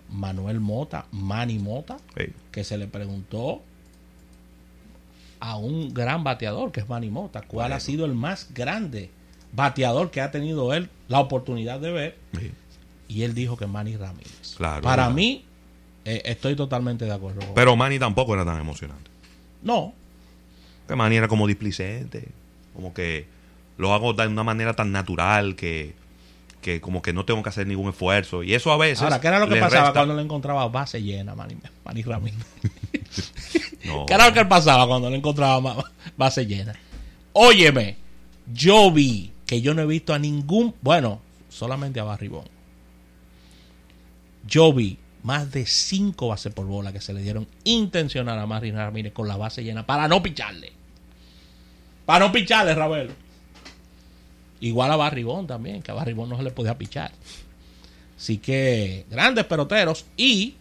Manuel 0.09 0.59
Mota, 0.59 1.05
Manny 1.11 1.59
Mota, 1.59 1.97
Sí. 2.17 2.25
que 2.51 2.63
se 2.63 2.77
le 2.77 2.87
preguntó 2.87 3.61
a 5.39 5.55
un 5.57 5.93
gran 5.93 6.23
bateador 6.23 6.71
que 6.71 6.81
es 6.81 6.89
Manny 6.89 7.09
Mota, 7.09 7.41
cuál 7.41 7.65
Bueno. 7.65 7.75
ha 7.75 7.79
sido 7.79 8.05
el 8.05 8.13
más 8.13 8.49
grande 8.53 9.09
bateador 9.53 10.11
que 10.11 10.21
ha 10.21 10.31
tenido 10.31 10.73
él 10.73 10.89
la 11.07 11.19
oportunidad 11.19 11.79
de 11.79 11.91
ver 11.91 12.17
Sí. 12.37 12.51
y 13.07 13.23
él 13.23 13.33
dijo 13.33 13.55
que 13.57 13.65
Manny 13.65 13.95
Ramírez. 13.97 14.55
Claro, 14.57 14.81
Para 14.81 15.03
claro. 15.03 15.13
mí 15.13 15.45
eh, 16.15 16.21
estoy 16.25 16.55
totalmente 16.55 17.05
de 17.05 17.13
acuerdo. 17.13 17.39
con- 17.41 17.53
Pero 17.53 17.75
Manny 17.75 17.99
tampoco 17.99 18.33
era 18.33 18.43
tan 18.45 18.59
emocionante. 18.59 19.09
no, 19.63 19.93
Que 20.87 20.95
Manny 20.95 21.17
era 21.17 21.27
como 21.27 21.45
displicente. 21.47 22.27
Como 22.73 22.93
que 22.93 23.27
lo 23.77 23.93
hago 23.93 24.13
de 24.13 24.27
una 24.27 24.43
manera 24.43 24.73
tan 24.75 24.91
natural 24.91 25.55
que, 25.55 25.93
que 26.61 26.81
como 26.81 27.01
que 27.01 27.13
no 27.13 27.25
tengo 27.25 27.43
que 27.43 27.49
hacer 27.49 27.67
ningún 27.67 27.89
esfuerzo. 27.89 28.41
Y 28.43 28.53
eso 28.53 28.71
a 28.71 28.77
veces. 28.77 29.01
ahora, 29.03 29.19
¿qué 29.21 29.27
era 29.27 29.39
lo 29.39 29.47
que 29.47 29.59
pasaba 29.59 29.87
resta- 29.89 29.93
cuando 29.99 30.15
le 30.15 30.21
encontraba 30.23 30.67
base 30.67 31.01
llena, 31.01 31.35
Manny, 31.35 31.57
Manny 31.85 32.01
Ramírez? 32.03 32.37
No. 33.85 34.05
¿Qué 34.05 34.13
era 34.13 34.27
lo 34.27 34.33
que 34.33 34.45
pasaba 34.45 34.85
cuando 34.87 35.09
le 35.09 35.15
encontraba 35.17 35.83
base 36.17 36.45
llena? 36.45 36.73
Óyeme, 37.33 37.95
yo 38.53 38.91
vi 38.91 39.31
que 39.45 39.61
yo 39.61 39.73
no 39.73 39.81
he 39.81 39.85
visto 39.85 40.13
a 40.13 40.19
ningún, 40.19 40.75
bueno, 40.81 41.21
solamente 41.49 41.99
a 41.99 42.03
Barribón. 42.03 42.45
Yo 44.47 44.73
vi 44.73 44.97
más 45.23 45.51
de 45.51 45.65
cinco 45.65 46.29
bases 46.29 46.53
por 46.53 46.65
bola 46.65 46.93
que 46.93 47.01
se 47.01 47.13
le 47.13 47.21
dieron 47.21 47.47
intencional 47.63 48.39
a 48.39 48.45
Martín 48.45 48.75
Ramírez 48.75 49.13
con 49.13 49.27
la 49.27 49.37
base 49.37 49.63
llena 49.63 49.85
para 49.85 50.07
no 50.07 50.23
picharle. 50.23 50.71
Para 52.05 52.25
no 52.25 52.31
picharle, 52.31 52.73
Ravelo. 52.73 53.13
Igual 54.61 54.91
a 54.91 54.95
Barribón 54.95 55.47
también, 55.47 55.81
que 55.81 55.91
a 55.91 55.95
Barribón 55.95 56.29
no 56.29 56.37
se 56.37 56.43
le 56.43 56.51
podía 56.51 56.77
pichar. 56.77 57.11
Así 58.17 58.37
que 58.37 59.05
grandes 59.09 59.45
peloteros 59.45 60.05
y 60.17 60.55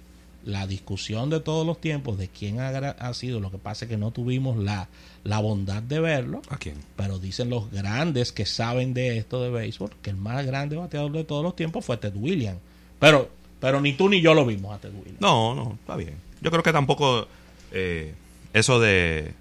la 0.44 0.66
discusión 0.66 1.30
de 1.30 1.40
todos 1.40 1.66
los 1.66 1.80
tiempos 1.80 2.16
de 2.16 2.28
quién 2.28 2.60
ha 2.60 3.14
sido, 3.14 3.40
lo 3.40 3.50
que 3.50 3.58
pasa 3.58 3.84
es 3.84 3.88
que 3.90 3.96
no 3.96 4.12
tuvimos 4.12 4.56
la, 4.56 4.88
la 5.24 5.40
bondad 5.40 5.82
de 5.82 6.00
verlo, 6.00 6.40
¿A 6.48 6.58
quién? 6.58 6.76
pero 6.96 7.18
dicen 7.18 7.50
los 7.50 7.70
grandes 7.70 8.32
que 8.32 8.46
saben 8.46 8.94
de 8.94 9.18
esto 9.18 9.42
de 9.42 9.50
béisbol 9.50 9.90
que 10.00 10.10
el 10.10 10.16
más 10.16 10.46
grande 10.46 10.76
bateador 10.76 11.12
de 11.12 11.24
todos 11.24 11.42
los 11.42 11.56
tiempos 11.56 11.84
fue 11.84 11.96
Ted 11.96 12.14
Williams. 12.14 12.60
Pero, 12.98 13.30
pero 13.60 13.80
ni 13.80 13.92
tú 13.92 14.08
ni 14.08 14.20
yo 14.20 14.34
lo 14.34 14.44
vimos 14.46 14.74
a 14.74 14.78
Ted 14.80 14.90
Williams. 14.92 15.20
No, 15.20 15.54
no, 15.54 15.76
está 15.80 15.96
bien. 15.96 16.14
Yo 16.40 16.50
creo 16.50 16.62
que 16.62 16.72
tampoco 16.72 17.26
eh, 17.72 18.14
eso 18.52 18.78
de 18.80 19.32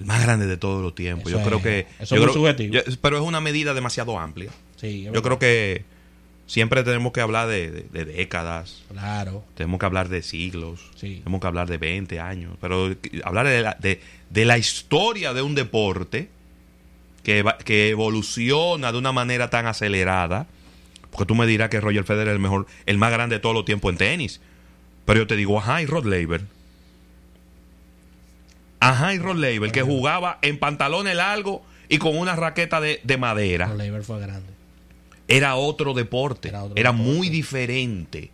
el 0.00 0.06
más 0.06 0.22
grande 0.22 0.46
de 0.46 0.56
todos 0.56 0.82
los 0.82 0.94
tiempos. 0.94 1.28
Eso 1.32 1.38
yo 1.40 1.44
creo 1.44 1.58
es- 1.58 1.62
que 1.64 1.86
eso 2.02 2.16
yo 2.16 2.22
es 2.22 2.30
creo- 2.30 2.34
subjetivo. 2.34 2.74
yo- 2.74 2.82
pero 3.00 3.16
es 3.18 3.22
una 3.22 3.40
medida 3.40 3.74
demasiado 3.74 4.18
amplia. 4.18 4.50
Sí, 4.76 5.02
Yo 5.12 5.22
creo 5.22 5.38
que 5.38 5.84
siempre 6.46 6.82
tenemos 6.82 7.12
que 7.12 7.20
hablar 7.20 7.46
de, 7.48 7.70
de- 7.70 7.82
de 7.92 8.04
décadas, 8.04 8.82
Claro, 8.90 9.44
tenemos 9.54 9.78
que 9.78 9.86
hablar 9.86 10.08
de 10.08 10.22
siglos, 10.22 10.80
Sí. 10.96 11.18
tenemos 11.22 11.40
que 11.40 11.46
hablar 11.46 11.68
de 11.68 11.78
20 11.78 12.18
años, 12.18 12.56
pero 12.60 12.92
hablar 13.22 13.46
de 13.46 13.62
la, 13.62 13.76
de, 13.80 14.00
de 14.30 14.44
la 14.44 14.58
historia 14.58 15.32
de 15.34 15.42
un 15.42 15.54
deporte 15.54 16.28
que, 17.22 17.44
que 17.64 17.90
evoluciona 17.90 18.90
de 18.90 18.98
una 18.98 19.12
manera 19.12 19.50
tan 19.50 19.66
acelerada, 19.66 20.46
porque 21.12 21.26
tú 21.26 21.36
me 21.36 21.46
dirás 21.46 21.68
que 21.68 21.80
Roger 21.80 22.02
Federer 22.02 22.28
es 22.30 22.34
el 22.34 22.40
mejor, 22.40 22.66
el 22.86 22.98
más 22.98 23.12
grande 23.12 23.36
de 23.36 23.40
todos 23.40 23.54
los 23.54 23.64
tiempos 23.64 23.92
en 23.92 23.98
tenis, 23.98 24.40
pero 25.04 25.20
yo 25.20 25.26
te 25.28 25.36
digo, 25.36 25.58
ajá, 25.60 25.80
y 25.82 25.86
Rod 25.86 26.06
Laver. 26.06 26.42
Ajá, 28.80 29.14
y 29.14 29.18
Rod 29.18 29.36
Laver, 29.36 29.70
que 29.70 29.82
jugaba 29.82 30.38
en 30.42 30.58
pantalones 30.58 31.14
largos 31.14 31.60
y 31.88 31.98
con 31.98 32.16
una 32.18 32.34
raqueta 32.34 32.80
de, 32.80 33.00
de 33.04 33.16
madera 33.16 33.66
Rod 33.66 33.76
Laver 33.78 34.02
fue 34.02 34.18
grande. 34.20 34.48
era 35.28 35.54
otro 35.54 35.94
deporte. 35.94 36.48
Era 36.48 36.58
Era, 36.58 36.64
otro 36.64 36.74
deporte. 36.74 36.92
muy 37.18 37.28
diferente. 37.28 38.30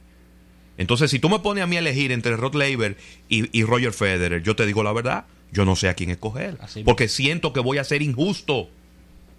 Entonces, 0.78 1.10
si 1.10 1.18
tú 1.18 1.28
me 1.28 1.40
pones 1.40 1.64
a 1.64 1.66
mí 1.66 1.76
a 1.76 1.80
elegir 1.80 2.12
entre 2.12 2.36
Rod 2.36 2.54
Laver 2.54 2.96
y, 3.28 3.58
y 3.58 3.64
Roger 3.64 3.92
Federer, 3.92 4.42
yo 4.42 4.54
te 4.56 4.64
digo 4.64 4.82
la 4.82 4.92
verdad, 4.92 5.24
yo 5.52 5.64
no 5.64 5.74
sé 5.76 5.88
a 5.88 5.94
quién 5.94 6.10
escoger. 6.10 6.56
Así 6.60 6.82
porque 6.84 7.08
siento 7.08 7.52
que 7.52 7.60
voy 7.60 7.78
a 7.78 7.84
ser 7.84 8.00
injusto 8.00 8.70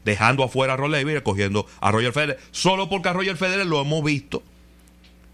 dejando 0.06 0.44
afuera 0.44 0.74
a 0.74 0.77
Rod 0.77 0.91
Laver 0.91 1.13
y 1.13 1.18
escogiendo 1.18 1.65
a 1.82 1.91
Roger 1.91 2.13
Federer. 2.13 2.39
Solo 2.51 2.89
porque 2.89 3.10
a 3.10 3.13
Roger 3.13 3.38
Federer 3.38 3.65
lo 3.65 3.82
hemos 3.82 4.03
visto 4.03 4.44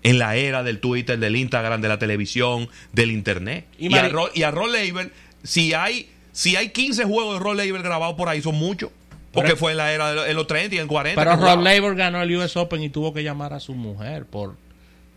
en 0.03 0.19
la 0.19 0.35
era 0.35 0.63
del 0.63 0.79
Twitter, 0.79 1.17
del 1.17 1.35
Instagram, 1.35 1.81
de 1.81 1.87
la 1.87 1.97
televisión, 1.99 2.69
del 2.93 3.11
Internet. 3.11 3.65
Y 3.79 3.93
Y, 3.93 3.97
a, 3.97 4.07
Ro- 4.09 4.29
y 4.33 4.43
a 4.43 4.51
Rod 4.51 4.71
Laver, 4.71 5.11
si 5.43 5.73
hay, 5.73 6.09
si 6.31 6.55
hay 6.55 6.69
15 6.69 7.05
juegos 7.05 7.33
de 7.35 7.39
Rod 7.39 7.55
Laver 7.57 7.81
grabados 7.81 8.15
por 8.15 8.29
ahí, 8.29 8.41
son 8.41 8.55
muchos. 8.55 8.91
Porque 9.31 9.49
Pero- 9.49 9.57
fue 9.59 9.71
en 9.71 9.77
la 9.77 9.91
era 9.93 10.09
de 10.09 10.15
los- 10.15 10.27
en 10.27 10.35
los 10.35 10.47
30 10.47 10.75
y 10.75 10.77
en 10.79 10.87
40. 10.87 11.21
Pero 11.21 11.35
Rod. 11.35 11.61
Laver 11.63 11.95
ganó 11.95 12.21
el 12.21 12.35
US 12.37 12.55
Open 12.55 12.81
y 12.83 12.89
tuvo 12.89 13.13
que 13.13 13.23
llamar 13.23 13.51
a 13.53 13.59
su 13.59 13.73
mujer 13.73 14.25
por, 14.25 14.55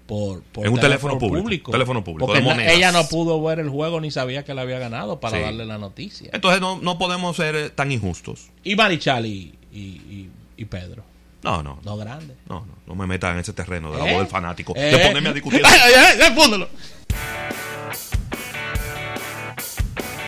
por, 0.08 0.42
por 0.42 0.66
En 0.66 0.72
un 0.72 0.80
teléfono 0.80 1.18
público, 1.18 1.70
teléfono 1.70 2.02
público, 2.02 2.26
Porque 2.26 2.40
de 2.40 2.48
na- 2.48 2.54
monedas. 2.54 2.72
ella 2.72 2.90
no 2.92 3.06
pudo 3.08 3.40
ver 3.42 3.60
el 3.60 3.68
juego 3.68 4.00
ni 4.00 4.10
sabía 4.10 4.42
que 4.42 4.54
le 4.54 4.62
había 4.62 4.78
ganado 4.80 5.20
para 5.20 5.36
Sí. 5.36 5.42
darle 5.44 5.66
la 5.66 5.76
noticia. 5.78 6.30
Entonces 6.32 6.60
no, 6.62 6.80
no 6.80 6.98
podemos 6.98 7.36
ser 7.36 7.54
eh, 7.54 7.68
tan 7.70 7.92
injustos. 7.92 8.48
Y 8.64 8.74
Marichal 8.74 9.26
y, 9.26 9.54
y, 9.70 9.78
y- 9.78 10.30
y 10.56 10.64
Pedro, 10.64 11.04
No, 11.42 11.62
no, 11.62 11.74
no, 11.76 11.80
dos 11.82 12.00
grandes. 12.00 12.36
no, 12.48 12.64
no, 12.66 12.72
no 12.86 12.94
me 12.94 13.06
metas 13.06 13.34
en 13.34 13.40
ese 13.40 13.52
terreno 13.52 13.92
de 13.92 13.98
la 13.98 14.08
¿Eh? 14.08 14.12
voz 14.14 14.22
del 14.22 14.28
fanático. 14.28 14.72
Eh. 14.74 14.80
De 14.80 14.98
ponerme 14.98 15.28
a 15.28 15.32
discutir. 15.34 15.60
¡Ay, 15.64 15.92
ay, 15.94 16.18
ay! 16.22 17.56